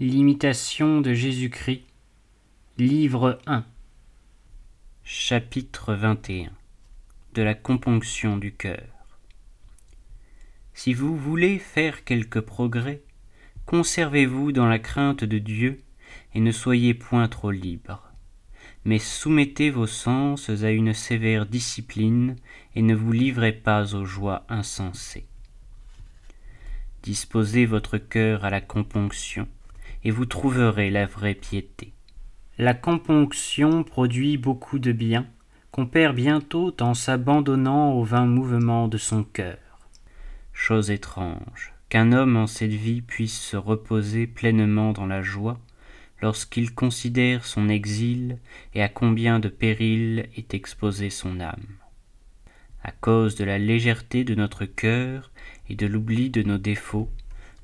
L'imitation 0.00 1.00
de 1.00 1.12
Jésus-Christ, 1.12 1.82
livre 2.76 3.40
1, 3.46 3.64
chapitre 5.02 5.92
21 5.92 6.52
De 7.34 7.42
la 7.42 7.54
componction 7.54 8.36
du 8.36 8.54
cœur. 8.54 8.86
Si 10.72 10.94
vous 10.94 11.16
voulez 11.16 11.58
faire 11.58 12.04
quelque 12.04 12.38
progrès, 12.38 13.02
conservez-vous 13.66 14.52
dans 14.52 14.68
la 14.68 14.78
crainte 14.78 15.24
de 15.24 15.38
Dieu 15.38 15.80
et 16.32 16.38
ne 16.38 16.52
soyez 16.52 16.94
point 16.94 17.26
trop 17.26 17.50
libre. 17.50 18.04
Mais 18.84 19.00
soumettez 19.00 19.70
vos 19.70 19.88
sens 19.88 20.48
à 20.48 20.70
une 20.70 20.94
sévère 20.94 21.44
discipline 21.44 22.36
et 22.76 22.82
ne 22.82 22.94
vous 22.94 23.10
livrez 23.10 23.52
pas 23.52 23.96
aux 23.96 24.04
joies 24.04 24.46
insensées. 24.48 25.26
Disposez 27.02 27.66
votre 27.66 27.98
cœur 27.98 28.44
à 28.44 28.50
la 28.50 28.60
componction 28.60 29.48
et 30.08 30.10
vous 30.10 30.24
trouverez 30.24 30.88
la 30.88 31.04
vraie 31.04 31.34
piété. 31.34 31.92
La 32.56 32.72
componction 32.72 33.84
produit 33.84 34.38
beaucoup 34.38 34.78
de 34.78 34.90
bien 34.90 35.26
qu'on 35.70 35.84
perd 35.84 36.16
bientôt 36.16 36.74
en 36.80 36.94
s'abandonnant 36.94 37.92
aux 37.92 38.04
vains 38.04 38.24
mouvements 38.24 38.88
de 38.88 38.96
son 38.96 39.22
cœur. 39.22 39.58
Chose 40.54 40.90
étrange, 40.90 41.74
qu'un 41.90 42.12
homme 42.12 42.38
en 42.38 42.46
cette 42.46 42.72
vie 42.72 43.02
puisse 43.02 43.38
se 43.38 43.58
reposer 43.58 44.26
pleinement 44.26 44.92
dans 44.92 45.04
la 45.04 45.20
joie 45.20 45.60
lorsqu'il 46.22 46.74
considère 46.74 47.44
son 47.44 47.68
exil 47.68 48.38
et 48.72 48.82
à 48.82 48.88
combien 48.88 49.40
de 49.40 49.50
périls 49.50 50.26
est 50.38 50.54
exposée 50.54 51.10
son 51.10 51.38
âme. 51.38 51.66
À 52.82 52.92
cause 52.92 53.34
de 53.34 53.44
la 53.44 53.58
légèreté 53.58 54.24
de 54.24 54.34
notre 54.34 54.64
cœur 54.64 55.30
et 55.68 55.74
de 55.74 55.86
l'oubli 55.86 56.30
de 56.30 56.42
nos 56.42 56.56
défauts, 56.56 57.10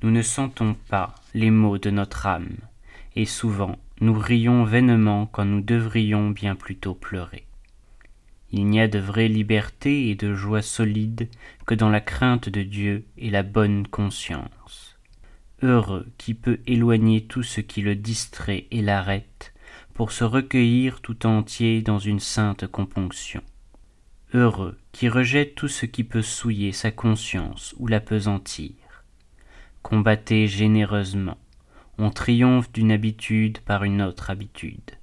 nous 0.03 0.11
ne 0.11 0.21
sentons 0.21 0.75
pas 0.89 1.15
les 1.35 1.51
maux 1.51 1.77
de 1.77 1.89
notre 1.89 2.27
âme, 2.27 2.55
et 3.17 3.25
souvent 3.25 3.77
nous 3.99 4.17
rions 4.17 4.63
vainement 4.63 5.25
quand 5.25 5.43
nous 5.43 5.61
devrions 5.61 6.29
bien 6.29 6.55
plutôt 6.55 6.93
pleurer. 6.93 7.45
Il 8.51 8.67
n'y 8.67 8.79
a 8.79 8.87
de 8.87 8.99
vraie 8.99 9.27
liberté 9.27 10.09
et 10.09 10.15
de 10.15 10.33
joie 10.33 10.61
solide 10.61 11.27
que 11.65 11.75
dans 11.75 11.89
la 11.89 11.99
crainte 11.99 12.47
de 12.47 12.63
Dieu 12.63 13.05
et 13.17 13.29
la 13.29 13.43
bonne 13.43 13.85
conscience. 13.85 14.97
Heureux 15.61 16.07
qui 16.17 16.35
peut 16.35 16.59
éloigner 16.67 17.25
tout 17.25 17.43
ce 17.43 17.59
qui 17.59 17.81
le 17.81 17.95
distrait 17.95 18.67
et 18.71 18.81
l'arrête, 18.81 19.53
pour 19.93 20.13
se 20.13 20.23
recueillir 20.23 21.01
tout 21.01 21.25
entier 21.25 21.81
dans 21.81 21.99
une 21.99 22.21
sainte 22.21 22.65
componction. 22.65 23.41
Heureux 24.33 24.77
qui 24.93 25.09
rejette 25.09 25.55
tout 25.55 25.67
ce 25.67 25.85
qui 25.85 26.05
peut 26.05 26.21
souiller 26.21 26.71
sa 26.71 26.91
conscience 26.91 27.75
ou 27.77 27.87
l'apesantir 27.87 28.71
combattez 29.85 30.47
généreusement. 30.47 31.37
On 31.99 32.09
triomphe 32.09 32.71
d'une 32.71 32.91
habitude 32.91 33.59
par 33.59 33.83
une 33.83 34.01
autre 34.01 34.31
habitude. 34.31 34.97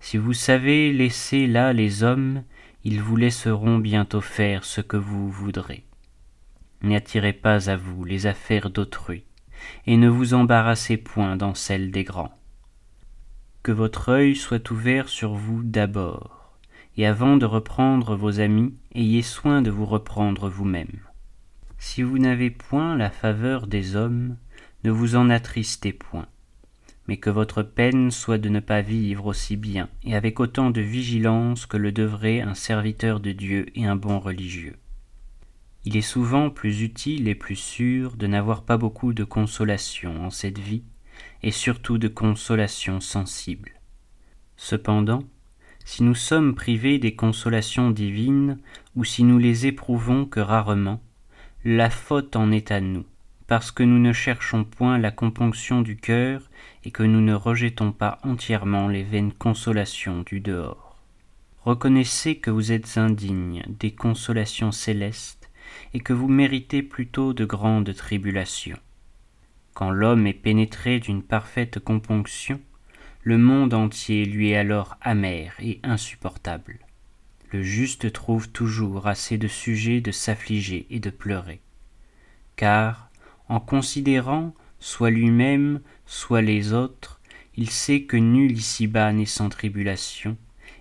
Si 0.00 0.16
vous 0.16 0.32
savez 0.32 0.92
laisser 0.92 1.46
là 1.46 1.72
les 1.72 2.02
hommes, 2.02 2.42
ils 2.82 3.00
vous 3.00 3.14
laisseront 3.14 3.78
bientôt 3.78 4.20
faire 4.20 4.64
ce 4.64 4.80
que 4.80 4.96
vous 4.96 5.30
voudrez. 5.30 5.84
N'attirez 6.82 7.32
pas 7.32 7.70
à 7.70 7.76
vous 7.76 8.02
les 8.02 8.26
affaires 8.26 8.68
d'autrui, 8.68 9.22
et 9.86 9.96
ne 9.96 10.08
vous 10.08 10.34
embarrassez 10.34 10.96
point 10.96 11.36
dans 11.36 11.54
celles 11.54 11.92
des 11.92 12.02
grands. 12.02 12.36
Que 13.62 13.70
votre 13.70 14.08
œil 14.08 14.34
soit 14.34 14.72
ouvert 14.72 15.08
sur 15.08 15.34
vous 15.34 15.62
d'abord, 15.62 16.58
et 16.96 17.06
avant 17.06 17.36
de 17.36 17.46
reprendre 17.46 18.16
vos 18.16 18.40
amis, 18.40 18.74
ayez 18.96 19.22
soin 19.22 19.62
de 19.62 19.70
vous 19.70 19.86
reprendre 19.86 20.48
vous-même. 20.48 20.98
Si 21.86 22.02
vous 22.02 22.18
n'avez 22.18 22.50
point 22.50 22.96
la 22.96 23.10
faveur 23.10 23.66
des 23.66 23.94
hommes, 23.94 24.38
ne 24.84 24.90
vous 24.90 25.16
en 25.16 25.28
attristez 25.28 25.92
point, 25.92 26.26
mais 27.06 27.18
que 27.18 27.28
votre 27.28 27.62
peine 27.62 28.10
soit 28.10 28.38
de 28.38 28.48
ne 28.48 28.58
pas 28.58 28.80
vivre 28.80 29.26
aussi 29.26 29.54
bien 29.56 29.90
et 30.02 30.16
avec 30.16 30.40
autant 30.40 30.70
de 30.70 30.80
vigilance 30.80 31.66
que 31.66 31.76
le 31.76 31.92
devrait 31.92 32.40
un 32.40 32.54
serviteur 32.54 33.20
de 33.20 33.32
Dieu 33.32 33.66
et 33.78 33.84
un 33.84 33.96
bon 33.96 34.18
religieux. 34.18 34.76
Il 35.84 35.98
est 35.98 36.00
souvent 36.00 36.48
plus 36.48 36.80
utile 36.80 37.28
et 37.28 37.34
plus 37.34 37.54
sûr 37.54 38.16
de 38.16 38.26
n'avoir 38.26 38.62
pas 38.62 38.78
beaucoup 38.78 39.12
de 39.12 39.22
consolation 39.22 40.24
en 40.24 40.30
cette 40.30 40.58
vie, 40.58 40.84
et 41.42 41.52
surtout 41.52 41.98
de 41.98 42.08
consolation 42.08 42.98
sensible. 43.00 43.72
Cependant, 44.56 45.22
si 45.84 46.02
nous 46.02 46.14
sommes 46.14 46.54
privés 46.54 46.98
des 46.98 47.14
consolations 47.14 47.90
divines, 47.90 48.58
ou 48.96 49.04
si 49.04 49.22
nous 49.22 49.38
les 49.38 49.66
éprouvons 49.66 50.24
que 50.24 50.40
rarement, 50.40 51.02
la 51.66 51.88
faute 51.88 52.36
en 52.36 52.52
est 52.52 52.70
à 52.70 52.82
nous, 52.82 53.06
parce 53.46 53.70
que 53.70 53.82
nous 53.82 53.98
ne 53.98 54.12
cherchons 54.12 54.64
point 54.64 54.98
la 54.98 55.10
componction 55.10 55.80
du 55.80 55.96
cœur 55.96 56.42
et 56.84 56.90
que 56.90 57.02
nous 57.02 57.22
ne 57.22 57.32
rejetons 57.32 57.90
pas 57.90 58.18
entièrement 58.22 58.86
les 58.86 59.02
vaines 59.02 59.32
consolations 59.32 60.22
du 60.26 60.40
dehors. 60.40 60.98
Reconnaissez 61.62 62.36
que 62.36 62.50
vous 62.50 62.70
êtes 62.70 62.98
indignes 62.98 63.64
des 63.66 63.92
consolations 63.92 64.72
célestes 64.72 65.48
et 65.94 66.00
que 66.00 66.12
vous 66.12 66.28
méritez 66.28 66.82
plutôt 66.82 67.32
de 67.32 67.46
grandes 67.46 67.94
tribulations. 67.94 68.78
Quand 69.72 69.90
l'homme 69.90 70.26
est 70.26 70.34
pénétré 70.34 71.00
d'une 71.00 71.22
parfaite 71.22 71.78
componction, 71.78 72.60
le 73.22 73.38
monde 73.38 73.72
entier 73.72 74.26
lui 74.26 74.50
est 74.50 74.56
alors 74.56 74.98
amer 75.00 75.54
et 75.60 75.80
insupportable 75.82 76.80
le 77.54 77.62
juste 77.62 78.10
trouve 78.10 78.48
toujours 78.48 79.06
assez 79.06 79.38
de 79.38 79.46
sujets 79.46 80.00
de 80.00 80.10
s'affliger 80.10 80.88
et 80.90 80.98
de 80.98 81.10
pleurer. 81.10 81.60
Car, 82.56 83.10
en 83.48 83.60
considérant 83.60 84.52
soit 84.80 85.10
lui-même, 85.10 85.80
soit 86.04 86.42
les 86.42 86.72
autres, 86.72 87.20
il 87.56 87.70
sait 87.70 88.02
que 88.02 88.16
nul 88.16 88.50
ici-bas 88.50 89.12
n'est 89.12 89.24
sans 89.24 89.50
tribulation, 89.50 90.36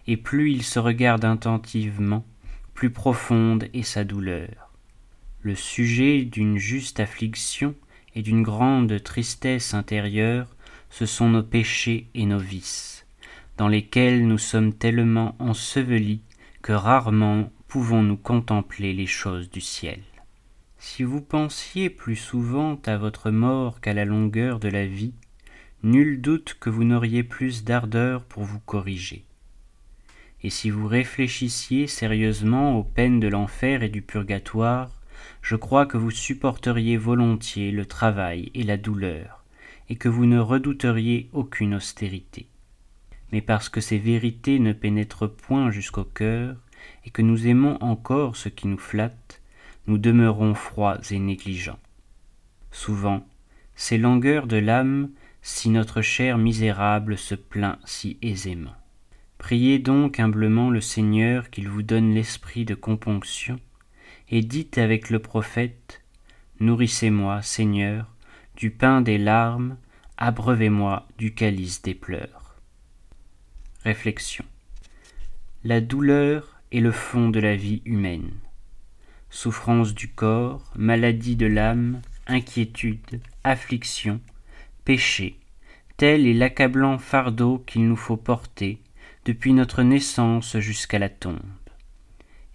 et 0.07 0.17
plus 0.17 0.51
il 0.51 0.63
se 0.63 0.79
regarde 0.79 1.23
attentivement, 1.25 2.25
plus 2.73 2.89
profonde 2.89 3.69
est 3.75 3.83
sa 3.83 4.03
douleur. 4.03 4.73
Le 5.43 5.53
sujet 5.53 6.23
d'une 6.23 6.57
juste 6.57 6.99
affliction 6.99 7.75
et 8.15 8.23
d'une 8.23 8.41
grande 8.41 9.03
tristesse 9.03 9.75
intérieure, 9.75 10.47
ce 10.89 11.05
sont 11.05 11.29
nos 11.29 11.43
péchés 11.43 12.07
et 12.15 12.25
nos 12.25 12.39
vices, 12.39 13.05
dans 13.57 13.67
lesquels 13.67 14.27
nous 14.27 14.39
sommes 14.39 14.73
tellement 14.73 15.35
ensevelis 15.37 16.21
que 16.63 16.71
rarement 16.71 17.51
pouvons-nous 17.67 18.15
contempler 18.15 18.93
les 18.93 19.05
choses 19.05 19.49
du 19.49 19.59
ciel. 19.59 19.99
Si 20.77 21.03
vous 21.03 21.19
pensiez 21.19 21.89
plus 21.89 22.15
souvent 22.15 22.79
à 22.85 22.95
votre 22.95 23.31
mort 23.31 23.81
qu'à 23.81 23.93
la 23.93 24.05
longueur 24.05 24.61
de 24.61 24.69
la 24.69 24.85
vie, 24.85 25.13
nul 25.83 26.21
doute 26.21 26.55
que 26.61 26.69
vous 26.69 26.85
n'auriez 26.85 27.21
plus 27.21 27.65
d'ardeur 27.65 28.23
pour 28.23 28.43
vous 28.43 28.61
corriger. 28.61 29.25
Et 30.41 30.49
si 30.49 30.69
vous 30.69 30.87
réfléchissiez 30.87 31.87
sérieusement 31.87 32.79
aux 32.79 32.83
peines 32.83 33.19
de 33.19 33.27
l'enfer 33.27 33.83
et 33.83 33.89
du 33.89 34.01
purgatoire, 34.01 34.89
je 35.41 35.57
crois 35.57 35.85
que 35.85 35.97
vous 35.97 36.11
supporteriez 36.11 36.95
volontiers 36.95 37.71
le 37.71 37.85
travail 37.85 38.51
et 38.53 38.63
la 38.63 38.77
douleur, 38.77 39.43
et 39.89 39.97
que 39.97 40.07
vous 40.07 40.25
ne 40.25 40.39
redouteriez 40.39 41.29
aucune 41.33 41.75
austérité 41.75 42.47
mais 43.33 43.41
parce 43.41 43.67
que 43.67 43.81
ces 43.81 43.97
vérités 43.97 44.59
ne 44.59 44.73
pénètrent 44.73 45.27
point 45.27 45.71
jusqu'au 45.71 46.03
cœur, 46.03 46.55
et 47.03 47.09
que 47.09 47.23
nous 47.23 47.47
aimons 47.47 47.81
encore 47.81 48.35
ce 48.35 48.47
qui 48.47 48.67
nous 48.67 48.77
flatte, 48.77 49.41
nous 49.87 49.97
demeurons 49.97 50.53
froids 50.53 50.99
et 51.09 51.17
négligents. 51.17 51.79
Souvent, 52.71 53.25
ces 53.75 53.97
langueurs 53.97 54.45
de 54.45 54.57
l'âme, 54.57 55.09
si 55.41 55.69
notre 55.69 56.03
chair 56.03 56.37
misérable 56.37 57.17
se 57.17 57.33
plaint 57.33 57.79
si 57.85 58.17
aisément. 58.21 58.75
Priez 59.39 59.79
donc 59.79 60.19
humblement 60.19 60.69
le 60.69 60.79
Seigneur 60.79 61.49
qu'il 61.49 61.67
vous 61.67 61.81
donne 61.81 62.13
l'esprit 62.13 62.65
de 62.65 62.75
componction, 62.75 63.59
et 64.29 64.43
dites 64.43 64.77
avec 64.77 65.09
le 65.09 65.17
prophète, 65.17 66.03
Nourrissez-moi, 66.59 67.41
Seigneur, 67.41 68.13
du 68.55 68.69
pain 68.69 69.01
des 69.01 69.17
larmes, 69.17 69.77
abreuvez-moi 70.17 71.07
du 71.17 71.33
calice 71.33 71.81
des 71.81 71.95
pleurs. 71.95 72.42
Réflexion. 73.83 74.45
La 75.65 75.81
douleur 75.81 76.61
est 76.71 76.79
le 76.79 76.93
fond 76.93 77.27
de 77.27 77.41
la 77.41 77.57
vie 77.57 77.81
humaine. 77.83 78.31
Souffrance 79.29 79.93
du 79.93 80.07
corps, 80.07 80.71
maladie 80.77 81.35
de 81.35 81.47
l'âme, 81.47 82.01
inquiétude, 82.25 83.19
affliction, 83.43 84.21
péché, 84.85 85.37
tel 85.97 86.25
est 86.25 86.33
l'accablant 86.33 86.97
fardeau 86.97 87.61
qu'il 87.67 87.85
nous 87.85 87.97
faut 87.97 88.15
porter 88.15 88.79
depuis 89.25 89.51
notre 89.51 89.83
naissance 89.83 90.57
jusqu'à 90.59 90.99
la 90.99 91.09
tombe. 91.09 91.39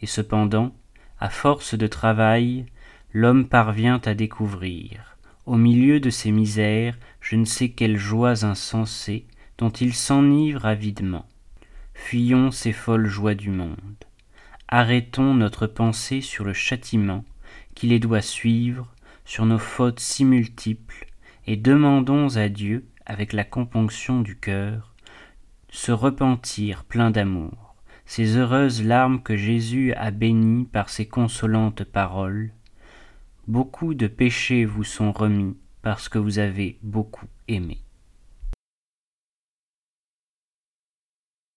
Et 0.01 0.07
cependant, 0.07 0.75
à 1.21 1.29
force 1.29 1.75
de 1.75 1.87
travail, 1.87 2.65
l'homme 3.13 3.47
parvient 3.47 4.01
à 4.07 4.15
découvrir, 4.15 5.19
au 5.45 5.57
milieu 5.57 6.01
de 6.01 6.09
ses 6.09 6.31
misères, 6.31 6.97
je 7.21 7.37
ne 7.37 7.45
sais 7.45 7.69
quelles 7.69 7.99
joies 7.99 8.47
insensées, 8.47 9.27
dont 9.59 9.71
il 9.71 9.93
s'enivre 9.93 10.65
avidement. 10.65 11.27
Fuyons 11.95 12.53
ces 12.53 12.73
folles 12.73 13.09
joies 13.09 13.35
du 13.35 13.51
monde. 13.51 14.05
Arrêtons 14.69 15.35
notre 15.35 15.67
pensée 15.67 16.21
sur 16.21 16.45
le 16.45 16.53
châtiment 16.53 17.25
qui 17.75 17.89
les 17.89 17.99
doit 17.99 18.23
suivre, 18.23 18.95
sur 19.25 19.47
nos 19.47 19.59
fautes 19.59 20.01
si 20.01 20.25
multiples, 20.25 21.07
et 21.47 21.57
demandons 21.57 22.37
à 22.37 22.49
Dieu, 22.49 22.87
avec 23.05 23.33
la 23.33 23.45
componction 23.45 24.21
du 24.21 24.39
cœur, 24.39 24.95
ce 25.71 25.93
repentir 25.93 26.85
plein 26.85 27.11
d'amour, 27.11 27.75
ces 28.07 28.37
heureuses 28.37 28.83
larmes 28.83 29.23
que 29.23 29.37
Jésus 29.37 29.93
a 29.95 30.11
bénies 30.11 30.67
par 30.67 30.89
ses 30.89 31.07
consolantes 31.07 31.85
paroles, 31.85 32.53
beaucoup 33.47 33.95
de 33.95 34.07
péchés 34.07 34.65
vous 34.65 34.85
sont 34.85 35.13
remis 35.13 35.57
parce 35.83 36.09
que 36.09 36.19
vous 36.19 36.39
avez 36.39 36.79
beaucoup 36.83 37.27
aimé. 37.49 37.79